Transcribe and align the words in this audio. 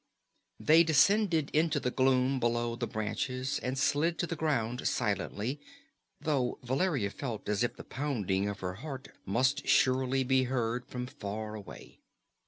They 0.59 0.83
descended 0.83 1.51
into 1.51 1.79
the 1.79 1.91
gloom 1.91 2.39
below 2.39 2.75
the 2.75 2.87
branches 2.87 3.59
and 3.59 3.77
slid 3.77 4.17
to 4.17 4.25
the 4.25 4.35
ground 4.35 4.87
silently, 4.87 5.61
though 6.19 6.57
Valeria 6.63 7.11
felt 7.11 7.47
as 7.47 7.63
if 7.63 7.75
the 7.75 7.83
pounding 7.83 8.49
of 8.49 8.61
her 8.61 8.73
heart 8.81 9.09
must 9.27 9.67
surely 9.67 10.23
be 10.23 10.45
heard 10.45 10.87
from 10.87 11.05
far 11.05 11.53
away. 11.53 11.99